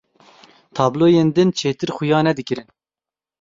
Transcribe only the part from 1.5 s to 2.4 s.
çêtir xuya